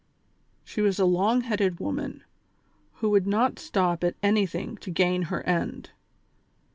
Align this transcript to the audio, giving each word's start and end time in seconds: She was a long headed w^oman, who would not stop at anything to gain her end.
She 0.63 0.81
was 0.81 0.97
a 0.97 1.05
long 1.05 1.41
headed 1.41 1.75
w^oman, 1.75 2.21
who 2.93 3.11
would 3.11 3.27
not 3.27 3.59
stop 3.59 4.03
at 4.03 4.15
anything 4.23 4.77
to 4.77 4.89
gain 4.89 5.21
her 5.29 5.43
end. 5.43 5.91